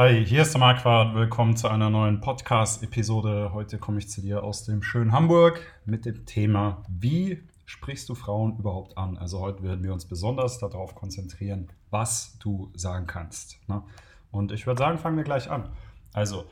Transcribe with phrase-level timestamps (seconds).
[0.00, 1.14] Hi, hier ist der Marquardt.
[1.14, 3.50] Willkommen zu einer neuen Podcast-Episode.
[3.52, 8.14] Heute komme ich zu dir aus dem schönen Hamburg mit dem Thema, wie sprichst du
[8.14, 9.18] Frauen überhaupt an?
[9.18, 13.60] Also heute werden wir uns besonders darauf konzentrieren, was du sagen kannst.
[13.68, 13.82] Ne?
[14.30, 15.68] Und ich würde sagen, fangen wir gleich an.
[16.14, 16.46] Also,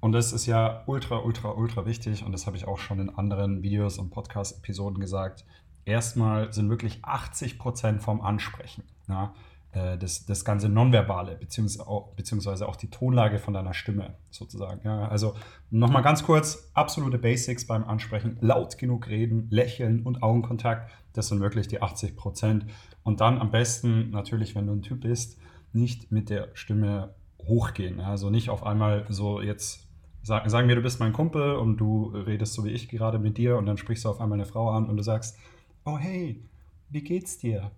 [0.00, 3.10] und das ist ja ultra, ultra, ultra wichtig und das habe ich auch schon in
[3.10, 5.44] anderen Videos und Podcast-Episoden gesagt.
[5.84, 8.82] Erstmal sind wirklich 80 Prozent vom Ansprechen.
[9.06, 9.30] Ne?
[9.76, 14.80] Äh, das, das ganze Nonverbale, beziehungsweise auch, beziehungsweise auch die Tonlage von deiner Stimme sozusagen.
[14.84, 15.34] Ja, also
[15.70, 21.40] nochmal ganz kurz, absolute Basics beim Ansprechen, laut genug reden, lächeln und Augenkontakt, das sind
[21.40, 22.66] wirklich die 80 Prozent.
[23.02, 25.38] Und dann am besten natürlich, wenn du ein Typ bist,
[25.72, 28.00] nicht mit der Stimme hochgehen.
[28.00, 29.86] Also nicht auf einmal so jetzt
[30.22, 33.58] sagen, wir, du bist mein Kumpel und du redest so wie ich gerade mit dir
[33.58, 35.36] und dann sprichst du auf einmal eine Frau an und du sagst,
[35.84, 36.42] oh hey,
[36.88, 37.70] wie geht's dir?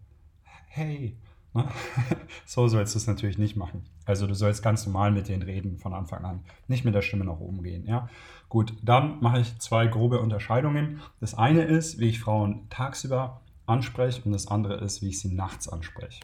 [0.68, 1.18] Hey?
[2.47, 3.84] So sollst du es natürlich nicht machen.
[4.05, 7.24] Also du sollst ganz normal mit denen reden von Anfang an, nicht mit der Stimme
[7.24, 7.87] nach oben gehen.
[7.87, 8.09] Ja?
[8.48, 11.01] Gut, dann mache ich zwei grobe Unterscheidungen.
[11.21, 15.35] Das eine ist, wie ich Frauen tagsüber anspreche und das andere ist, wie ich sie
[15.35, 16.23] nachts anspreche.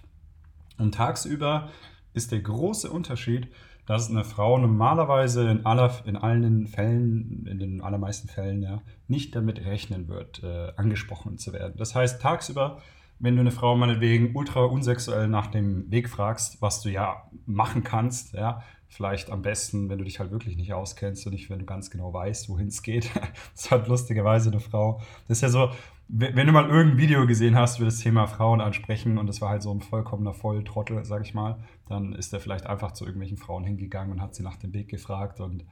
[0.79, 1.71] Und tagsüber
[2.15, 3.49] ist der große Unterschied,
[3.87, 9.37] dass eine Frau normalerweise in, aller, in allen Fällen, in den allermeisten Fällen, ja, nicht
[9.37, 11.75] damit rechnen wird, äh, angesprochen zu werden.
[11.77, 12.81] Das heißt, tagsüber
[13.19, 17.85] wenn du eine Frau meinetwegen ultra unsexuell nach dem Weg fragst, was du ja machen
[17.85, 21.59] kannst, ja, vielleicht am besten, wenn du dich halt wirklich nicht auskennst und nicht, wenn
[21.59, 23.11] du ganz genau weißt, wohin es geht.
[23.55, 25.01] das hat lustigerweise eine Frau.
[25.27, 25.71] Das ist ja so,
[26.09, 29.49] wenn du mal irgendein Video gesehen hast, über das Thema Frauen ansprechen und das war
[29.49, 33.39] halt so ein vollkommener Volltrottel, sag ich mal, dann ist er vielleicht einfach zu irgendwelchen
[33.39, 35.65] Frauen hingegangen und hat sie nach dem Weg gefragt und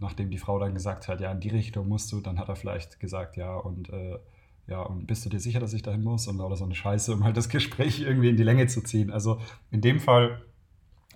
[0.00, 2.56] nachdem die Frau dann gesagt hat, ja, in die Richtung musst du, dann hat er
[2.56, 4.18] vielleicht gesagt, ja, und äh,
[4.68, 6.28] ja, und bist du dir sicher, dass ich dahin muss?
[6.28, 9.10] Und oder so eine Scheiße, um halt das Gespräch irgendwie in die Länge zu ziehen.
[9.10, 10.42] Also in dem Fall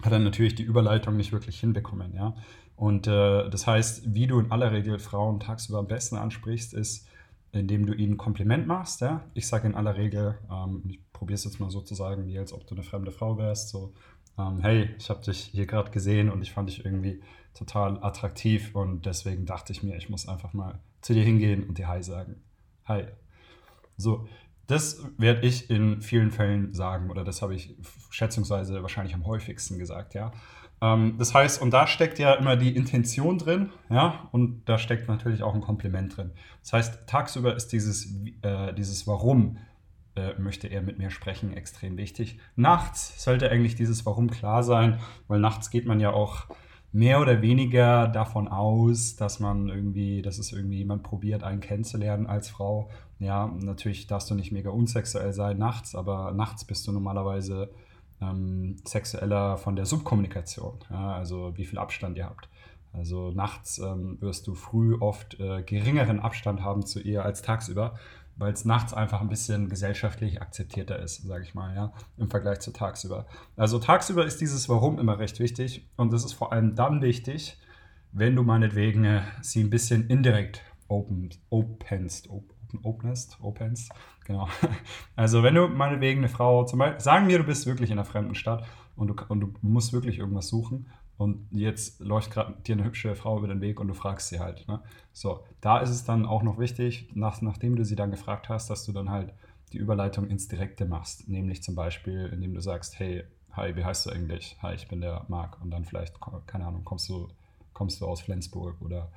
[0.02, 2.34] hat er natürlich die Überleitung nicht wirklich hinbekommen, ja.
[2.76, 7.06] Und äh, das heißt, wie du in aller Regel Frauen tagsüber am besten ansprichst, ist,
[7.52, 9.22] indem du ihnen ein Kompliment machst, ja.
[9.34, 12.38] Ich sage in aller Regel, ähm, ich probiere es jetzt mal so zu sagen, wie
[12.38, 13.92] als ob du eine fremde Frau wärst, so,
[14.38, 17.20] ähm, hey, ich habe dich hier gerade gesehen und ich fand dich irgendwie
[17.54, 21.76] total attraktiv und deswegen dachte ich mir, ich muss einfach mal zu dir hingehen und
[21.76, 22.42] dir Hi sagen.
[22.86, 23.04] Hi,
[23.96, 24.26] so,
[24.66, 27.76] das werde ich in vielen Fällen sagen oder das habe ich
[28.10, 30.32] schätzungsweise wahrscheinlich am häufigsten gesagt, ja.
[30.80, 35.08] Ähm, das heißt, und da steckt ja immer die Intention drin, ja, und da steckt
[35.08, 36.32] natürlich auch ein Kompliment drin.
[36.62, 39.58] Das heißt, tagsüber ist dieses, äh, dieses Warum
[40.14, 42.38] äh, möchte er mit mir sprechen extrem wichtig.
[42.56, 46.46] Nachts sollte eigentlich dieses Warum klar sein, weil nachts geht man ja auch
[46.92, 52.26] mehr oder weniger davon aus, dass man irgendwie, dass es irgendwie jemand probiert, einen kennenzulernen
[52.26, 52.90] als Frau.
[53.18, 57.70] Ja, natürlich darfst du nicht mega unsexuell sein nachts, aber nachts bist du normalerweise
[58.20, 60.78] ähm, sexueller von der Subkommunikation.
[60.90, 62.48] Ja, also wie viel Abstand ihr habt.
[62.92, 67.94] Also nachts ähm, wirst du früh oft äh, geringeren Abstand haben zu ihr als tagsüber
[68.36, 72.60] weil es nachts einfach ein bisschen gesellschaftlich akzeptierter ist, sage ich mal, ja, im Vergleich
[72.60, 73.26] zu tagsüber.
[73.56, 77.58] Also tagsüber ist dieses Warum immer recht wichtig und das ist vor allem dann wichtig,
[78.12, 83.92] wenn du meinetwegen äh, sie ein bisschen indirekt open, openst, open, openest, openst,
[84.26, 84.48] genau.
[85.16, 88.04] Also wenn du meinetwegen eine Frau, zum Beispiel, sagen wir, du bist wirklich in einer
[88.04, 88.64] fremden Stadt
[88.96, 90.86] und du, und du musst wirklich irgendwas suchen
[91.18, 94.40] und jetzt läuft gerade dir eine hübsche Frau über den Weg und du fragst sie
[94.40, 94.66] halt.
[94.68, 94.80] Ne?
[95.12, 98.70] So, da ist es dann auch noch wichtig, nach, nachdem du sie dann gefragt hast,
[98.70, 99.32] dass du dann halt
[99.72, 101.28] die Überleitung ins Direkte machst.
[101.28, 104.56] Nämlich zum Beispiel, indem du sagst, hey, hi, wie heißt du eigentlich?
[104.62, 105.62] Hi, ich bin der Marc.
[105.62, 106.14] Und dann vielleicht,
[106.46, 107.28] keine Ahnung, kommst du,
[107.72, 109.10] kommst du aus Flensburg oder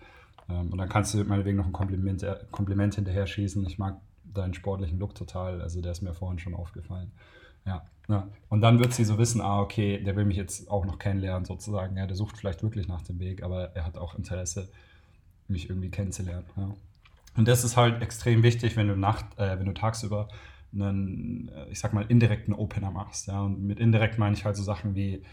[0.50, 3.66] ähm, und dann kannst du meinetwegen noch ein Kompliment, äh, Kompliment hinterher schießen.
[3.66, 7.12] Ich mag deinen sportlichen Look total, also der ist mir vorhin schon aufgefallen.
[7.66, 8.28] Ja, ja.
[8.50, 11.46] Und dann wird sie so wissen, ah, okay, der will mich jetzt auch noch kennenlernen,
[11.46, 11.98] sozusagen.
[11.98, 14.70] Ja, der sucht vielleicht wirklich nach dem Weg, aber er hat auch Interesse,
[15.48, 16.46] mich irgendwie kennenzulernen.
[16.56, 16.74] Ja.
[17.36, 20.30] Und das ist halt extrem wichtig, wenn du Nacht, äh, wenn du tagsüber
[20.74, 23.28] einen, äh, ich sag mal, indirekten Opener machst.
[23.28, 23.42] Ja.
[23.42, 25.24] Und mit indirekt meine ich halt so Sachen wie,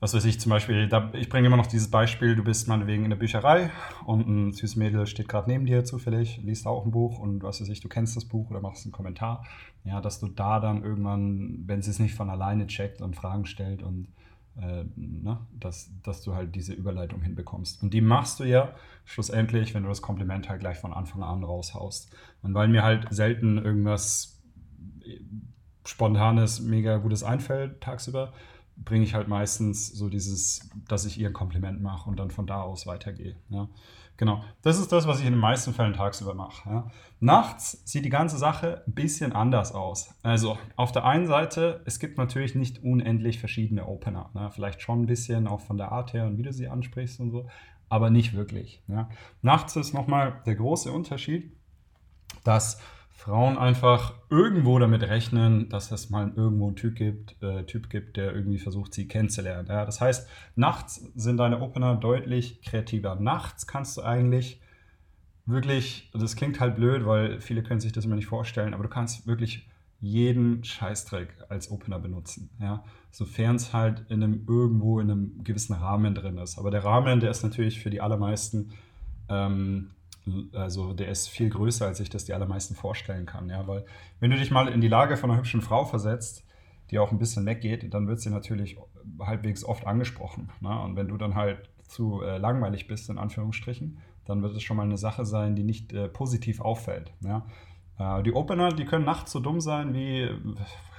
[0.00, 3.04] was weiß ich, zum Beispiel, da, ich bringe immer noch dieses Beispiel, du bist meinetwegen
[3.04, 3.70] in der Bücherei
[4.04, 7.60] und ein süßes Mädel steht gerade neben dir zufällig, liest auch ein Buch und was
[7.60, 9.44] weiß ich, du kennst das Buch oder machst einen Kommentar,
[9.84, 13.46] ja, dass du da dann irgendwann, wenn sie es nicht von alleine checkt und Fragen
[13.46, 14.08] stellt und
[14.56, 17.82] äh, ne, dass, dass du halt diese Überleitung hinbekommst.
[17.82, 18.74] Und die machst du ja
[19.04, 22.14] schlussendlich, wenn du das Kompliment halt gleich von Anfang an raushaust.
[22.42, 24.42] Und weil mir halt selten irgendwas
[25.86, 28.32] Spontanes, mega Gutes einfällt tagsüber,
[28.76, 32.46] bringe ich halt meistens so dieses, dass ich ihr ein Kompliment mache und dann von
[32.46, 33.36] da aus weitergehe.
[33.48, 33.68] Ja.
[34.16, 36.68] Genau, das ist das, was ich in den meisten Fällen tagsüber mache.
[36.68, 36.90] Ja.
[37.18, 40.14] Nachts sieht die ganze Sache ein bisschen anders aus.
[40.22, 44.30] Also auf der einen Seite, es gibt natürlich nicht unendlich verschiedene Opener.
[44.34, 44.50] Ne?
[44.52, 47.30] Vielleicht schon ein bisschen auch von der Art her und wie du sie ansprichst und
[47.32, 47.48] so,
[47.88, 48.84] aber nicht wirklich.
[48.86, 49.08] Ja.
[49.42, 51.52] Nachts ist nochmal der große Unterschied,
[52.44, 52.80] dass
[53.16, 58.16] Frauen einfach irgendwo damit rechnen, dass es mal irgendwo einen Typ gibt, äh, typ gibt
[58.16, 59.68] der irgendwie versucht, sie kennenzulernen.
[59.68, 63.14] Ja, das heißt, nachts sind deine Opener deutlich kreativer.
[63.14, 64.60] Nachts kannst du eigentlich
[65.46, 68.90] wirklich, das klingt halt blöd, weil viele können sich das immer nicht vorstellen, aber du
[68.90, 69.68] kannst wirklich
[70.00, 72.50] jeden Scheißdreck als Opener benutzen.
[72.60, 72.84] Ja?
[73.10, 76.58] Sofern es halt in einem irgendwo in einem gewissen Rahmen drin ist.
[76.58, 78.72] Aber der Rahmen, der ist natürlich für die allermeisten
[79.28, 79.90] ähm,
[80.52, 83.48] also der ist viel größer, als ich das die allermeisten vorstellen kann.
[83.48, 83.66] Ja?
[83.66, 83.84] Weil
[84.20, 86.44] wenn du dich mal in die Lage von einer hübschen Frau versetzt,
[86.90, 88.78] die auch ein bisschen weggeht, dann wird sie natürlich
[89.20, 90.50] halbwegs oft angesprochen.
[90.60, 90.80] Ne?
[90.80, 94.76] Und wenn du dann halt zu äh, langweilig bist, in Anführungsstrichen, dann wird es schon
[94.76, 97.12] mal eine Sache sein, die nicht äh, positiv auffällt.
[97.20, 97.46] Ja?
[97.98, 100.30] Äh, die Opener, die können nachts so dumm sein wie,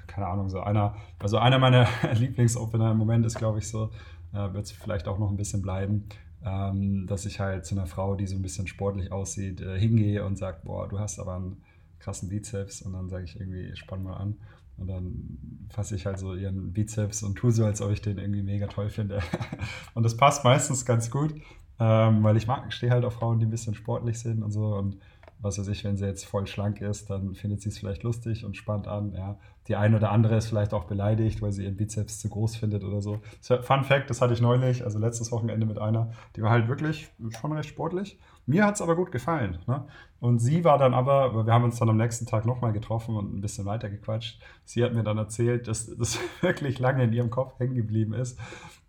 [0.08, 3.90] keine Ahnung, so einer, also einer meiner Lieblingsopener im Moment ist, glaube ich, so,
[4.34, 6.08] äh, wird es vielleicht auch noch ein bisschen bleiben
[6.46, 10.24] ähm, dass ich halt zu einer Frau, die so ein bisschen sportlich aussieht, äh, hingehe
[10.24, 11.64] und sage, boah, du hast aber einen
[12.00, 14.36] krassen Bizeps und dann sage ich irgendwie, spann mal an.
[14.78, 18.18] Und dann fasse ich halt so ihren Bizeps und tue so, als ob ich den
[18.18, 19.22] irgendwie mega toll finde.
[19.94, 21.34] und das passt meistens ganz gut,
[21.80, 24.76] ähm, weil ich stehe halt auf Frauen, die ein bisschen sportlich sind und so.
[24.76, 24.98] Und
[25.40, 28.46] was weiß ich, wenn sie jetzt voll schlank ist, dann findet sie es vielleicht lustig
[28.46, 29.14] und spannt an.
[29.14, 29.40] Ja.
[29.68, 32.84] Die eine oder andere ist vielleicht auch beleidigt, weil sie ihren Bizeps zu groß findet
[32.84, 33.20] oder so.
[33.42, 37.10] Fun Fact, das hatte ich neulich, also letztes Wochenende mit einer, die war halt wirklich
[37.40, 38.20] schon recht sportlich.
[38.46, 39.58] Mir hat es aber gut gefallen.
[39.66, 39.86] Ne?
[40.20, 43.36] Und sie war dann aber, wir haben uns dann am nächsten Tag nochmal getroffen und
[43.36, 44.40] ein bisschen weiter gequatscht.
[44.66, 48.40] Sie hat mir dann erzählt, dass das wirklich lange in ihrem Kopf hängen geblieben ist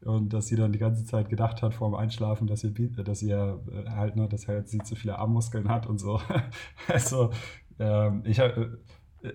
[0.04, 3.22] und dass sie dann die ganze Zeit gedacht hat vor dem Einschlafen, dass ihr, dass
[3.22, 6.20] ihr äh, halt, ne, dass halt sie zu viele Armmuskeln hat und so.
[6.88, 7.30] also,
[7.78, 8.68] ähm, ich äh,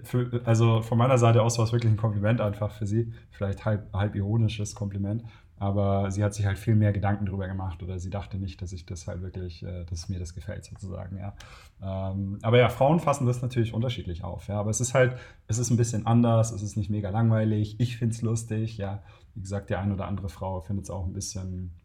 [0.04, 3.14] für, also von meiner Seite aus war es wirklich ein Kompliment einfach für sie.
[3.32, 5.24] Vielleicht halb, halb ironisches Kompliment.
[5.62, 8.74] Aber sie hat sich halt viel mehr Gedanken drüber gemacht oder sie dachte nicht, dass
[8.74, 11.36] ich das halt wirklich, äh, dass mir das gefällt sozusagen, ja.
[11.84, 14.60] Ähm, aber ja, Frauen fassen das natürlich unterschiedlich auf, ja.
[14.60, 17.80] Aber es ist halt, es ist ein bisschen anders, es ist nicht mega langweilig.
[17.80, 19.04] Ich finde es lustig, ja.
[19.36, 21.76] Wie gesagt, die eine oder andere Frau findet es auch ein bisschen,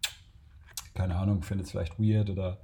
[0.94, 2.56] keine Ahnung, findet es vielleicht weird oder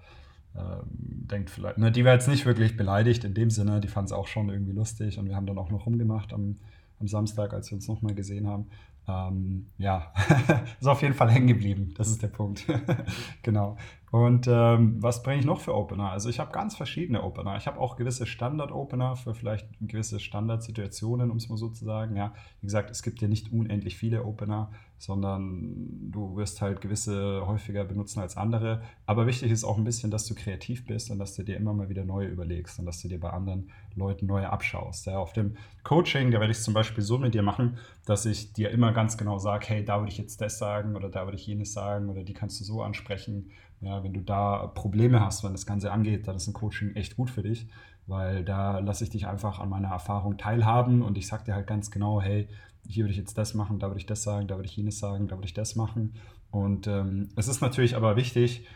[0.55, 4.13] denkt vielleicht, ne, die war jetzt nicht wirklich beleidigt in dem Sinne, die fand es
[4.13, 6.59] auch schon irgendwie lustig und wir haben dann auch noch rumgemacht am,
[7.01, 8.67] am Samstag, als wir uns nochmal gesehen haben.
[9.09, 10.13] Ähm, ja,
[10.81, 11.93] ist auf jeden Fall hängen geblieben.
[11.97, 12.67] Das ist der Punkt.
[13.43, 13.77] genau.
[14.13, 16.11] Und ähm, was bringe ich noch für Opener?
[16.11, 17.57] Also ich habe ganz verschiedene Opener.
[17.57, 22.15] Ich habe auch gewisse Standard-Opener für vielleicht gewisse Standardsituationen, um es mal so zu sagen.
[22.15, 24.71] Ja, wie gesagt, es gibt ja nicht unendlich viele Opener,
[25.03, 28.83] sondern du wirst halt gewisse häufiger benutzen als andere.
[29.05, 31.73] Aber wichtig ist auch ein bisschen, dass du kreativ bist und dass du dir immer
[31.73, 35.07] mal wieder neue überlegst und dass du dir bei anderen Leuten neue abschaust.
[35.07, 38.27] Ja, auf dem Coaching, da werde ich es zum Beispiel so mit dir machen, dass
[38.27, 41.25] ich dir immer ganz genau sage, hey, da würde ich jetzt das sagen oder da
[41.25, 43.51] würde ich jenes sagen oder die kannst du so ansprechen
[43.83, 47.17] ja, wenn du da Probleme hast, wenn das Ganze angeht, dann ist ein Coaching echt
[47.17, 47.67] gut für dich,
[48.07, 51.67] weil da lasse ich dich einfach an meiner Erfahrung teilhaben und ich sage dir halt
[51.67, 52.49] ganz genau, hey,
[52.87, 54.99] hier würde ich jetzt das machen, da würde ich das sagen, da würde ich jenes
[54.99, 56.15] sagen, da würde ich das machen.
[56.51, 58.67] Und ähm, es ist natürlich aber wichtig,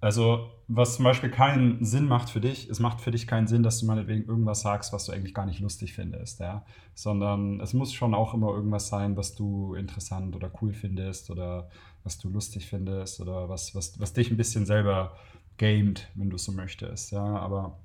[0.00, 3.62] also, was zum Beispiel keinen Sinn macht für dich, es macht für dich keinen Sinn,
[3.62, 6.66] dass du meinetwegen irgendwas sagst, was du eigentlich gar nicht lustig findest, ja.
[6.94, 11.70] Sondern es muss schon auch immer irgendwas sein, was du interessant oder cool findest oder
[12.04, 15.16] was du lustig findest oder was, was, was dich ein bisschen selber
[15.56, 17.24] gamed, wenn du so möchtest, ja.
[17.24, 17.78] Aber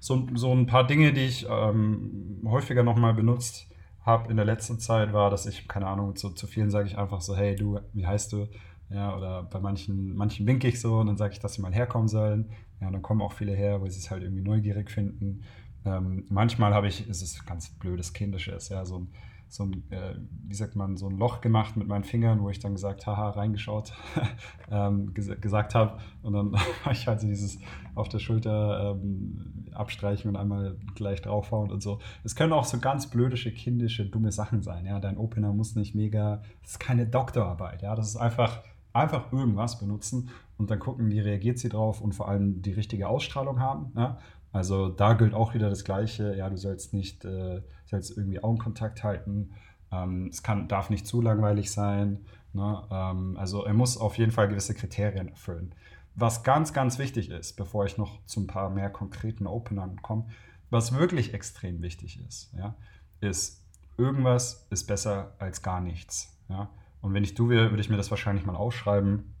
[0.00, 3.66] so, so ein paar Dinge, die ich ähm, häufiger nochmal benutzt
[4.04, 6.98] habe in der letzten Zeit, war, dass ich, keine Ahnung, zu, zu vielen sage ich
[6.98, 8.48] einfach so, hey, du, wie heißt du?
[8.90, 11.72] Ja, oder bei manchen, manchen winke ich so und dann sage ich, dass sie mal
[11.72, 12.50] herkommen sollen.
[12.80, 15.42] Ja, dann kommen auch viele her, weil sie es halt irgendwie neugierig finden.
[15.86, 19.08] Ähm, manchmal habe ich, ist es ganz blödes Kindisches, ja, so ein,
[19.48, 22.58] so ein äh, wie sagt man, so ein Loch gemacht mit meinen Fingern, wo ich
[22.58, 23.92] dann gesagt, haha, reingeschaut,
[24.70, 25.98] ähm, ges gesagt habe.
[26.22, 27.58] Und dann habe ich halt so dieses
[27.94, 31.98] auf der Schulter ähm, abstreichen und einmal gleich draufhauen und so.
[32.22, 34.86] Es können auch so ganz blödische, kindische, dumme Sachen sein.
[34.86, 38.62] Ja, dein Opener muss nicht mega, das ist keine Doktorarbeit, ja, das ist einfach
[38.94, 43.08] einfach irgendwas benutzen und dann gucken, wie reagiert sie drauf und vor allem die richtige
[43.08, 43.92] Ausstrahlung haben.
[43.96, 44.18] Ja?
[44.52, 46.34] Also da gilt auch wieder das Gleiche.
[46.36, 49.50] Ja, du sollst nicht, äh, sollst irgendwie Augenkontakt halten.
[49.90, 52.20] Ähm, es kann, darf nicht zu langweilig sein.
[52.52, 52.82] Ne?
[52.90, 55.74] Ähm, also er muss auf jeden Fall gewisse Kriterien erfüllen.
[56.16, 60.26] Was ganz, ganz wichtig ist, bevor ich noch zu ein paar mehr konkreten Openern komme,
[60.70, 62.74] was wirklich extrem wichtig ist, ja,
[63.20, 63.64] ist,
[63.96, 66.36] irgendwas ist besser als gar nichts.
[66.48, 66.70] Ja?
[67.00, 69.34] Und wenn ich du wäre, würde ich mir das wahrscheinlich mal aufschreiben.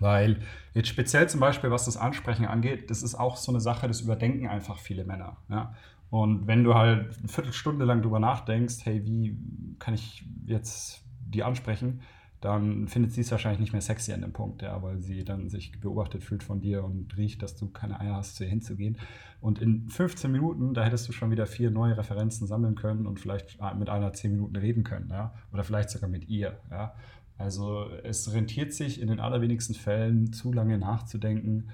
[0.00, 0.40] Weil
[0.72, 4.00] jetzt speziell zum Beispiel, was das Ansprechen angeht, das ist auch so eine Sache, das
[4.00, 5.36] überdenken einfach viele Männer.
[5.48, 5.74] Ja?
[6.10, 9.36] Und wenn du halt eine Viertelstunde lang drüber nachdenkst, hey, wie
[9.78, 12.02] kann ich jetzt die ansprechen,
[12.42, 15.48] dann findet sie es wahrscheinlich nicht mehr sexy an dem Punkt, ja, weil sie dann
[15.48, 18.98] sich beobachtet fühlt von dir und riecht, dass du keine Eier hast, zu ihr hinzugehen.
[19.40, 23.20] Und in 15 Minuten, da hättest du schon wieder vier neue Referenzen sammeln können und
[23.20, 26.94] vielleicht mit einer 10 Minuten reden können, ja, oder vielleicht sogar mit ihr, ja.
[27.38, 31.70] Also es rentiert sich in den allerwenigsten Fällen zu lange nachzudenken,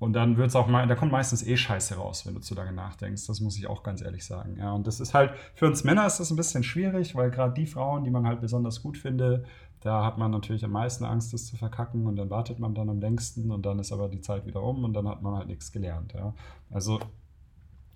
[0.00, 2.54] und dann wird es auch mal, da kommt meistens eh Scheiße raus, wenn du zu
[2.54, 3.26] lange nachdenkst.
[3.26, 4.56] Das muss ich auch ganz ehrlich sagen.
[4.58, 7.52] Ja, und das ist halt, für uns Männer ist das ein bisschen schwierig, weil gerade
[7.52, 9.44] die Frauen, die man halt besonders gut findet,
[9.80, 12.90] da hat man natürlich am meisten Angst, das zu verkacken und dann wartet man dann
[12.90, 15.46] am längsten und dann ist aber die Zeit wieder um und dann hat man halt
[15.46, 16.12] nichts gelernt.
[16.12, 16.34] Ja.
[16.70, 17.00] Also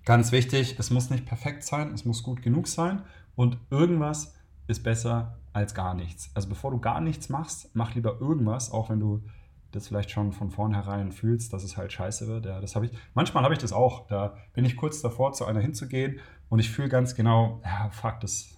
[0.03, 3.03] ganz wichtig, es muss nicht perfekt sein, es muss gut genug sein
[3.35, 4.35] und irgendwas
[4.67, 6.31] ist besser als gar nichts.
[6.33, 9.23] Also bevor du gar nichts machst, mach lieber irgendwas, auch wenn du
[9.71, 12.45] das vielleicht schon von vornherein fühlst, dass es halt scheiße wird.
[12.45, 12.91] Ja, das habe ich.
[13.13, 14.07] Manchmal habe ich das auch.
[14.07, 18.19] Da bin ich kurz davor, zu einer hinzugehen und ich fühle ganz genau, ja, fuck,
[18.21, 18.55] das,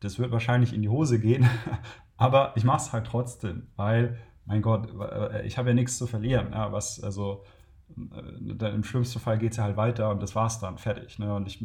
[0.00, 1.48] das wird wahrscheinlich in die Hose gehen.
[2.20, 6.06] Aber ich mache es halt trotzdem, weil, mein Gott, äh, ich habe ja nichts zu
[6.06, 6.52] verlieren.
[6.52, 7.44] Ja, was, also,
[7.96, 11.18] äh, im schlimmsten Fall geht es ja halt weiter und das war's dann, fertig.
[11.18, 11.34] Ne?
[11.34, 11.64] Und ich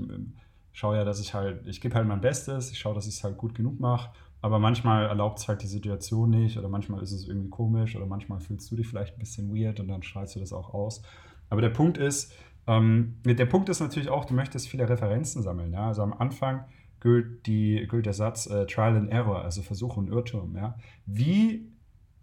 [0.71, 3.24] schaue ja, dass ich halt, ich gebe halt mein Bestes, ich schaue, dass ich es
[3.24, 4.09] halt gut genug mache
[4.45, 8.05] aber manchmal erlaubt es halt die Situation nicht oder manchmal ist es irgendwie komisch oder
[8.05, 11.01] manchmal fühlst du dich vielleicht ein bisschen weird und dann strahlst du das auch aus.
[11.50, 12.31] Aber der Punkt ist,
[12.67, 15.74] ähm, der Punkt ist natürlich auch, du möchtest viele Referenzen sammeln.
[15.74, 15.88] Ja?
[15.88, 16.65] Also am Anfang
[17.05, 20.55] gilt, die, gilt der Satz äh, Trial and Error, also Versuch und Irrtum.
[20.55, 20.75] Ja?
[21.05, 21.71] Wie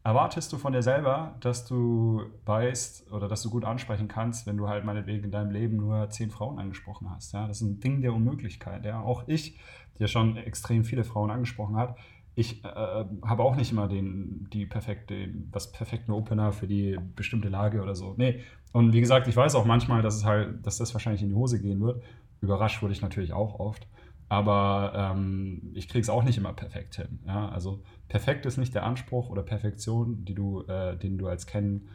[0.03, 4.57] erwartest du von dir selber, dass du weißt oder dass du gut ansprechen kannst, wenn
[4.57, 7.33] du halt meinetwegen in deinem Leben nur zehn Frauen angesprochen hast?
[7.33, 7.47] Ja?
[7.47, 8.85] Das ist ein Ding der Unmöglichkeit.
[8.85, 9.01] Ja?
[9.03, 9.57] Auch ich,
[10.01, 11.97] der schon extrem viele Frauen angesprochen hat,
[12.35, 17.51] ich äh, habe auch nicht immer den, die perfekte, das perfekte Opener für die bestimmte
[17.51, 18.15] Lage oder so.
[18.17, 18.41] Nee.
[18.73, 21.35] Und wie gesagt, ich weiß auch manchmal, dass es halt, dass das wahrscheinlich in die
[21.37, 22.03] Hose gehen wird.
[22.41, 23.87] Überrascht wurde ich natürlich auch oft.
[24.33, 27.19] Aber ähm, ich kriege es auch nicht immer perfekt hin.
[27.27, 27.51] Ja?
[27.51, 31.91] Also perfekt ist nicht der Anspruch oder Perfektion, die du, äh, den du als Kennen,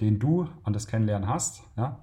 [0.00, 1.62] den du an das Kennenlernen hast.
[1.76, 2.02] Ja?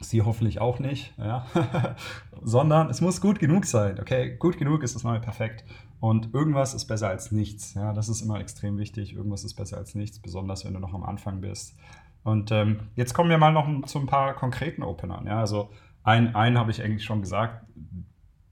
[0.00, 1.46] Sie hoffentlich auch nicht, ja?
[2.42, 3.98] sondern es muss gut genug sein.
[3.98, 5.64] Okay, gut genug ist das neue perfekt.
[5.98, 7.72] Und irgendwas ist besser als nichts.
[7.72, 9.14] Ja, das ist immer extrem wichtig.
[9.14, 11.78] Irgendwas ist besser als nichts, besonders wenn du noch am Anfang bist.
[12.24, 15.24] Und ähm, jetzt kommen wir mal noch zu ein paar konkreten Openern.
[15.24, 15.70] Ja, also
[16.02, 17.64] einen, einen habe ich eigentlich schon gesagt.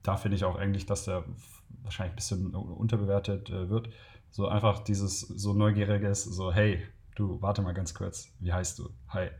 [0.05, 1.25] Da finde ich auch eigentlich, dass der
[1.83, 3.89] wahrscheinlich ein bisschen unterbewertet äh, wird.
[4.31, 6.81] So einfach dieses so neugieriges, so hey,
[7.17, 8.91] du, warte mal ganz kurz, wie heißt du?
[9.09, 9.31] Hi.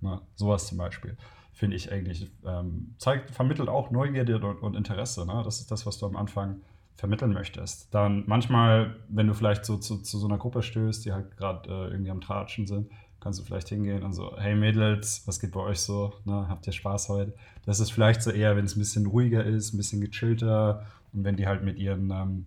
[0.00, 1.16] Na, sowas zum Beispiel
[1.54, 5.24] finde ich eigentlich, ähm, zeigt, vermittelt auch Neugierde und, und Interesse.
[5.24, 5.40] Ne?
[5.44, 6.60] Das ist das, was du am Anfang
[6.96, 7.94] vermitteln möchtest.
[7.94, 11.68] Dann manchmal, wenn du vielleicht so zu, zu so einer Gruppe stößt, die halt gerade
[11.68, 12.90] äh, irgendwie am Tratschen sind,
[13.24, 16.12] kannst du vielleicht hingehen und so, hey Mädels, was geht bei euch so?
[16.26, 16.46] Ne?
[16.46, 17.34] Habt ihr Spaß heute?
[17.64, 21.24] Das ist vielleicht so eher, wenn es ein bisschen ruhiger ist, ein bisschen gechillter und
[21.24, 22.44] wenn die halt mit ihren ähm,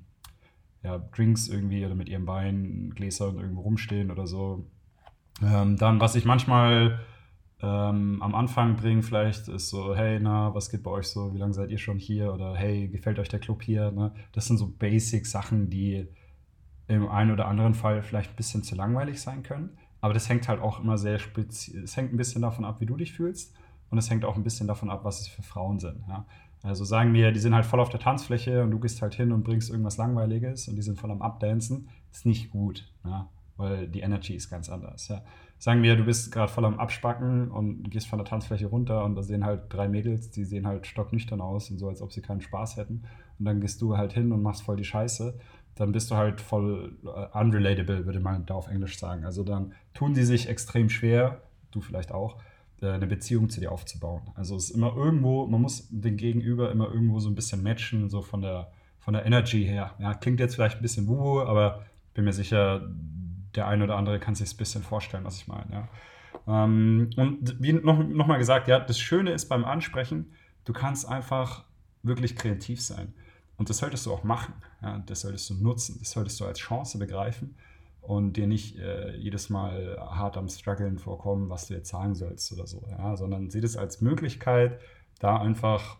[0.83, 4.67] ja, Drinks irgendwie oder mit ihren Wein, Gläsern irgendwo rumstehen oder so.
[5.41, 6.99] Ähm, dann, was ich manchmal
[7.59, 11.39] ähm, am Anfang bringen, vielleicht ist so, hey, na, was geht bei euch so, wie
[11.39, 13.89] lange seid ihr schon hier oder hey, gefällt euch der Club hier?
[13.89, 14.11] Ne?
[14.31, 16.05] Das sind so Basic-Sachen, die
[16.87, 19.75] im einen oder anderen Fall vielleicht ein bisschen zu langweilig sein können.
[20.01, 22.85] Aber das hängt halt auch immer sehr speziell, es hängt ein bisschen davon ab, wie
[22.85, 23.55] du dich fühlst
[23.89, 26.03] und es hängt auch ein bisschen davon ab, was es für Frauen sind.
[26.07, 26.25] Ja?
[26.63, 29.31] Also sagen wir, die sind halt voll auf der Tanzfläche und du gehst halt hin
[29.31, 33.29] und bringst irgendwas Langweiliges und die sind voll am Abdancen, ist nicht gut, ja?
[33.57, 35.07] weil die Energy ist ganz anders.
[35.07, 35.23] Ja?
[35.59, 39.15] sagen wir, du bist gerade voll am Abspacken und gehst von der Tanzfläche runter und
[39.15, 42.21] da sehen halt drei Mädels, die sehen halt stocknüchtern aus und so, als ob sie
[42.21, 43.03] keinen Spaß hätten.
[43.39, 45.37] Und dann gehst du halt hin und machst voll die Scheiße.
[45.77, 49.25] Dann bist du halt voll uh, unrelatable, würde man da auf Englisch sagen.
[49.25, 51.41] Also dann tun die sich extrem schwer,
[51.71, 52.37] du vielleicht auch,
[52.81, 54.21] äh, eine Beziehung zu dir aufzubauen.
[54.35, 58.09] Also es ist immer irgendwo, man muss den Gegenüber immer irgendwo so ein bisschen matchen,
[58.09, 59.93] so von der, von der Energy her.
[59.99, 62.87] Ja, klingt jetzt vielleicht ein bisschen wuhu, aber bin mir sicher,
[63.55, 65.71] der eine oder andere kann sich ein bisschen vorstellen, was ich meine.
[65.71, 66.63] Ja.
[66.65, 70.33] Ähm, und wie noch, noch mal gesagt, ja, das Schöne ist beim Ansprechen,
[70.65, 71.63] du kannst einfach
[72.03, 73.13] wirklich kreativ sein.
[73.57, 74.53] Und das solltest du auch machen.
[74.81, 74.99] Ja.
[75.05, 75.97] Das solltest du nutzen.
[75.99, 77.55] Das solltest du als Chance begreifen
[78.01, 82.51] und dir nicht äh, jedes Mal hart am Struggeln vorkommen, was du jetzt sagen sollst
[82.53, 82.83] oder so.
[82.89, 83.15] Ja.
[83.15, 84.79] Sondern sieh das als Möglichkeit,
[85.19, 85.97] da einfach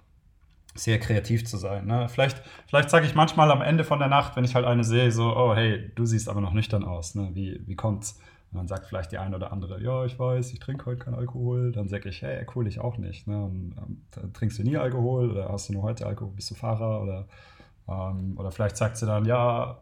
[0.75, 1.87] sehr kreativ zu sein.
[1.87, 2.07] Ne?
[2.07, 5.11] Vielleicht, vielleicht sage ich manchmal am Ende von der Nacht, wenn ich halt eine sehe,
[5.11, 7.29] so, oh hey, du siehst aber noch nüchtern aus, ne?
[7.33, 8.19] wie, wie kommt's?
[8.51, 11.15] Und dann sagt vielleicht die eine oder andere, ja, ich weiß, ich trinke heute keinen
[11.15, 11.71] Alkohol.
[11.71, 13.27] Dann sage ich, hey, cool, ich auch nicht.
[13.27, 13.43] Ne?
[13.43, 17.01] Und, ähm, trinkst du nie Alkohol oder hast du nur heute Alkohol, bist du Fahrer?
[17.01, 17.27] Oder,
[17.89, 19.79] ähm, oder vielleicht sagt sie dann, ja,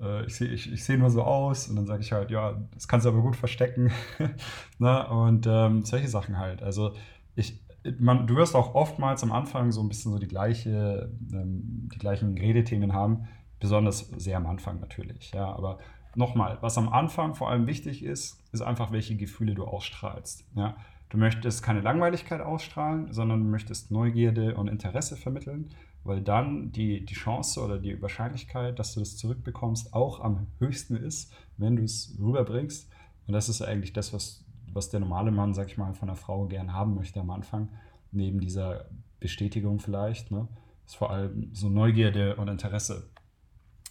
[0.00, 2.60] äh, ich sehe ich, ich seh nur so aus und dann sage ich halt, ja,
[2.74, 3.92] das kannst du aber gut verstecken.
[4.78, 5.08] ne?
[5.08, 6.62] Und ähm, solche Sachen halt.
[6.62, 6.94] Also
[7.36, 7.60] ich,
[7.98, 11.98] man, du wirst auch oftmals am Anfang so ein bisschen so die, gleiche, ähm, die
[11.98, 13.28] gleichen Redethemen haben,
[13.60, 15.32] besonders sehr am Anfang natürlich.
[15.32, 15.78] Ja, aber
[16.18, 20.44] nochmal, was am Anfang vor allem wichtig ist, ist einfach, welche Gefühle du ausstrahlst.
[20.54, 20.76] Ja?
[21.08, 25.70] Du möchtest keine Langweiligkeit ausstrahlen, sondern du möchtest Neugierde und Interesse vermitteln,
[26.04, 30.96] weil dann die, die Chance oder die Wahrscheinlichkeit, dass du das zurückbekommst, auch am höchsten
[30.96, 32.90] ist, wenn du es rüberbringst.
[33.26, 36.16] Und das ist eigentlich das, was, was der normale Mann, sag ich mal, von der
[36.16, 37.68] Frau gern haben möchte am Anfang,
[38.10, 38.86] neben dieser
[39.20, 40.30] Bestätigung vielleicht.
[40.30, 40.48] Ne?
[40.88, 43.10] ist vor allem so Neugierde und Interesse.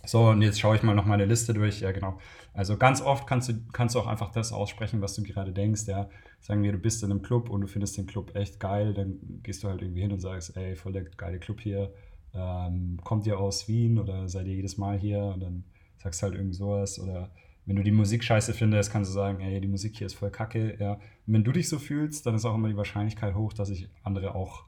[0.06, 1.82] So, und jetzt schaue ich mal noch meine Liste durch.
[1.82, 2.20] Ja, genau.
[2.54, 5.88] Also ganz oft kannst du, kannst du auch einfach das aussprechen, was du gerade denkst.
[5.88, 8.94] Ja, sagen wir, du bist in einem Club und du findest den Club echt geil,
[8.94, 11.94] dann gehst du halt irgendwie hin und sagst, ey, voll der geile Club hier.
[12.34, 15.20] Ähm, kommt ihr aus Wien oder seid ihr jedes Mal hier?
[15.20, 15.64] Und dann
[15.98, 17.00] sagst du halt irgendwie sowas.
[17.00, 17.32] Oder
[17.66, 20.32] wenn du die Musik scheiße findest, kannst du sagen, ey, die Musik hier ist voll
[20.32, 20.78] kacke.
[20.80, 20.94] Ja.
[20.94, 23.90] Und wenn du dich so fühlst, dann ist auch immer die Wahrscheinlichkeit hoch, dass sich
[24.04, 24.67] andere auch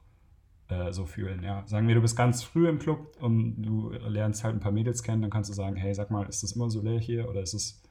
[0.70, 1.42] äh, so fühlen.
[1.42, 1.62] Ja.
[1.66, 5.02] Sagen wir, du bist ganz früh im Club und du lernst halt ein paar Mädels
[5.02, 7.42] kennen, dann kannst du sagen, hey, sag mal, ist das immer so leer hier oder
[7.42, 7.82] ist es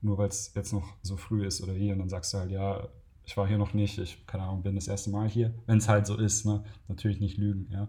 [0.00, 1.92] nur, weil es jetzt noch so früh ist oder hier?
[1.92, 2.88] Und dann sagst du halt, ja,
[3.24, 5.88] ich war hier noch nicht, ich, keine Ahnung, bin das erste Mal hier, wenn es
[5.88, 6.64] halt so ist, ne?
[6.86, 7.82] Natürlich nicht lügen, ja.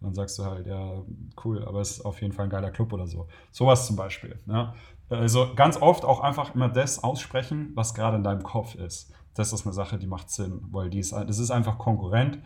[0.00, 1.02] Und dann sagst du halt, ja,
[1.44, 3.26] cool, aber es ist auf jeden Fall ein geiler Club oder so.
[3.50, 4.38] Sowas zum Beispiel.
[4.46, 4.74] Ja?
[5.08, 9.12] Also ganz oft auch einfach immer das aussprechen, was gerade in deinem Kopf ist.
[9.34, 12.38] Das ist eine Sache, die macht Sinn, weil die ist, das ist einfach konkurrent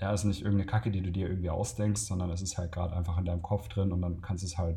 [0.00, 2.96] ja, ist nicht irgendeine Kacke, die du dir irgendwie ausdenkst, sondern es ist halt gerade
[2.96, 4.76] einfach in deinem Kopf drin und dann kannst du es halt,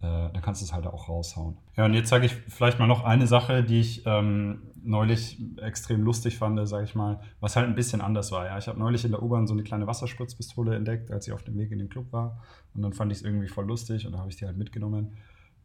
[0.00, 1.56] äh, dann kannst du es halt auch raushauen.
[1.76, 6.02] Ja, und jetzt sage ich vielleicht mal noch eine Sache, die ich ähm, neulich extrem
[6.02, 8.46] lustig fand, sage ich mal, was halt ein bisschen anders war.
[8.46, 11.42] Ja, ich habe neulich in der U-Bahn so eine kleine Wasserspritzpistole entdeckt, als ich auf
[11.42, 12.40] dem Weg in den Club war
[12.74, 15.16] und dann fand ich es irgendwie voll lustig und dann habe ich die halt mitgenommen.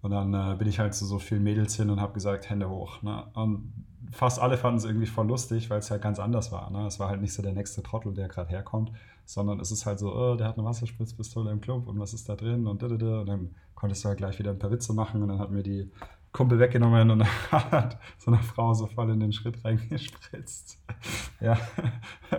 [0.01, 2.69] Und dann äh, bin ich halt zu so vielen Mädels hin und habe gesagt, Hände
[2.69, 3.01] hoch.
[3.01, 3.25] Ne?
[3.33, 3.73] Und
[4.11, 6.69] fast alle fanden es irgendwie voll lustig, weil es halt ganz anders war.
[6.71, 6.85] Ne?
[6.87, 8.91] Es war halt nicht so der nächste Trottel, der gerade herkommt,
[9.25, 12.29] sondern es ist halt so, oh, der hat eine Wasserspritzpistole im Club und was ist
[12.29, 15.29] da drin und, und dann konntest du halt gleich wieder ein paar Witze machen und
[15.29, 15.91] dann hat mir die
[16.31, 20.77] Kumpel weggenommen und hat so eine Frau so voll in den Schritt reingespritzt.
[21.41, 21.57] ja,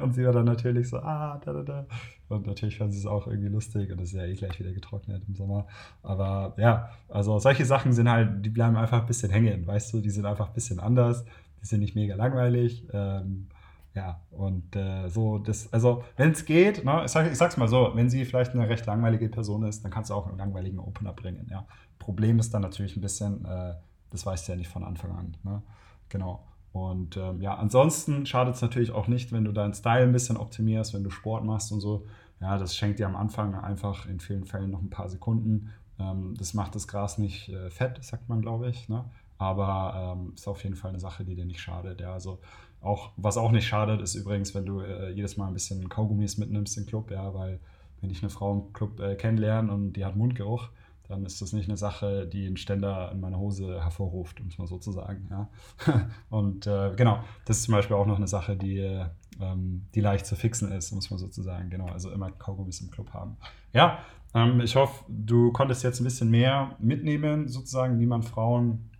[0.02, 1.86] und sie war dann natürlich so, ah, da, da, da.
[2.28, 4.72] Und natürlich fand sie es auch irgendwie lustig und es ist ja eh gleich wieder
[4.72, 5.66] getrocknet im Sommer.
[6.02, 10.00] Aber ja, also solche Sachen sind halt, die bleiben einfach ein bisschen hängen, weißt du,
[10.00, 11.24] die sind einfach ein bisschen anders
[11.60, 12.86] die sind nicht mega langweilig.
[12.92, 13.48] Ähm,
[13.94, 17.68] ja, und äh, so, das, also wenn es geht, ne, ich, sag, ich sag's mal
[17.68, 20.78] so, wenn sie vielleicht eine recht langweilige Person ist, dann kannst du auch einen langweiligen
[20.78, 21.48] Opener bringen.
[21.50, 21.66] Ja.
[21.98, 23.74] Problem ist dann natürlich ein bisschen, äh,
[24.10, 25.36] das weißt du ja nicht von Anfang an.
[25.42, 25.62] Ne?
[26.08, 26.44] Genau.
[26.72, 30.36] Und ähm, ja, ansonsten schadet es natürlich auch nicht, wenn du deinen Style ein bisschen
[30.36, 32.06] optimierst, wenn du Sport machst und so.
[32.40, 35.72] Ja, das schenkt dir am Anfang einfach in vielen Fällen noch ein paar Sekunden.
[35.98, 38.88] Ähm, das macht das Gras nicht äh, fett, sagt man, glaube ich.
[38.88, 39.04] Ne?
[39.38, 42.00] Aber ähm, ist auf jeden Fall eine Sache, die dir nicht schadet.
[42.00, 42.40] Ja, also
[42.80, 46.38] auch, was auch nicht schadet, ist übrigens, wenn du äh, jedes Mal ein bisschen Kaugummis
[46.38, 47.60] mitnimmst im Club, ja, weil
[48.00, 50.68] wenn ich eine Frau im Club äh, kennenlerne und die hat Mundgeruch,
[51.08, 54.58] dann ist das nicht eine Sache, die einen Ständer in meiner Hose hervorruft, um es
[54.58, 55.26] mal so zu sagen.
[55.30, 55.48] Ja.
[56.30, 59.02] und äh, genau, das ist zum Beispiel auch noch eine Sache, die,
[59.40, 61.70] ähm, die leicht zu fixen ist, muss man sozusagen.
[61.70, 63.38] Genau, also immer Kaugummis im Club haben.
[63.72, 64.00] Ja,
[64.34, 68.90] ähm, ich hoffe, du konntest jetzt ein bisschen mehr mitnehmen, sozusagen, wie man Frauen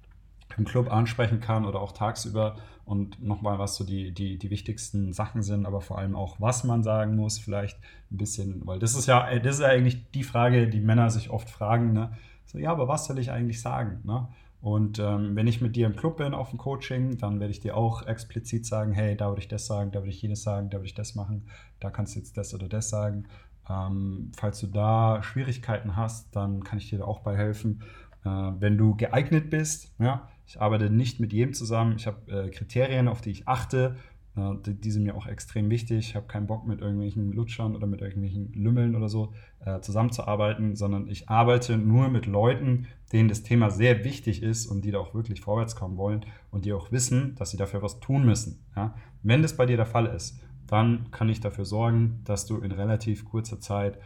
[0.56, 5.12] im Club ansprechen kann oder auch tagsüber und nochmal, was so die, die, die wichtigsten
[5.12, 7.78] Sachen sind, aber vor allem auch, was man sagen muss, vielleicht
[8.10, 11.30] ein bisschen, weil das ist ja, das ist ja eigentlich die Frage, die Männer sich
[11.30, 12.12] oft fragen, ne?
[12.46, 14.00] So, ja, aber was soll ich eigentlich sagen?
[14.04, 14.26] Ne?
[14.60, 17.60] Und ähm, wenn ich mit dir im Club bin auf dem Coaching, dann werde ich
[17.60, 20.70] dir auch explizit sagen, hey, da würde ich das sagen, da würde ich jenes sagen,
[20.70, 21.46] da würde ich das machen,
[21.78, 23.26] da kannst du jetzt das oder das sagen.
[23.68, 27.82] Ähm, falls du da Schwierigkeiten hast, dann kann ich dir da auch bei helfen.
[28.24, 31.96] Äh, wenn du geeignet bist, ja, ich arbeite nicht mit jedem zusammen.
[31.98, 33.96] Ich habe äh, Kriterien, auf die ich achte.
[34.34, 35.98] Äh, die, die, sind mir auch extrem wichtig.
[35.98, 40.74] Ich habe keinen Bock mit irgendwelchen Lutschern oder mit irgendwelchen Lümmeln oder so äh, zusammenzuarbeiten,
[40.74, 44.98] sondern ich arbeite nur mit Leuten, denen das Thema sehr wichtig ist und die da
[44.98, 48.64] auch wirklich vorwärts kommen wollen und die auch wissen, dass sie dafür was tun müssen.
[48.74, 48.94] Ja?
[49.22, 52.72] Wenn das bei dir der Fall ist, dann kann ich dafür sorgen, dass du in
[52.72, 53.98] relativ kurzer Zeit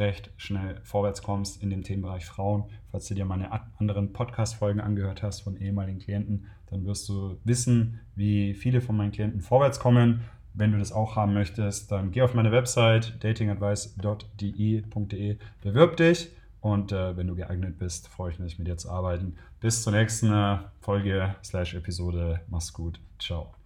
[0.00, 2.64] recht schnell vorwärts kommst in dem Themenbereich Frauen.
[2.90, 8.00] Falls du dir meine anderen Podcast-Folgen angehört hast von ehemaligen Klienten, dann wirst du wissen,
[8.16, 10.22] wie viele von meinen Klienten vorwärts kommen.
[10.54, 16.92] Wenn du das auch haben möchtest, dann geh auf meine Website datingadvice.de, bewirb dich und
[16.92, 19.36] äh, wenn du geeignet bist, freue ich mich, mit dir zu arbeiten.
[19.60, 22.40] Bis zur nächsten äh, Folge slash Episode.
[22.48, 23.00] Mach's gut.
[23.18, 23.59] Ciao.